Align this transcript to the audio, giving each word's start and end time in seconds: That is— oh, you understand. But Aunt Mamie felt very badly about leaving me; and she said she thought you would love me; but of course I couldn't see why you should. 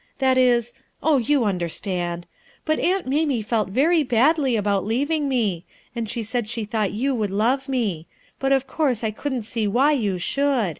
That 0.17 0.35
is— 0.35 0.73
oh, 1.03 1.19
you 1.19 1.43
understand. 1.43 2.25
But 2.65 2.79
Aunt 2.79 3.05
Mamie 3.05 3.43
felt 3.43 3.69
very 3.69 4.01
badly 4.01 4.55
about 4.55 4.83
leaving 4.83 5.29
me; 5.29 5.63
and 5.95 6.09
she 6.09 6.23
said 6.23 6.49
she 6.49 6.65
thought 6.65 6.91
you 6.91 7.13
would 7.13 7.29
love 7.29 7.69
me; 7.69 8.07
but 8.39 8.51
of 8.51 8.65
course 8.65 9.03
I 9.03 9.11
couldn't 9.11 9.43
see 9.43 9.67
why 9.67 9.91
you 9.91 10.17
should. 10.17 10.69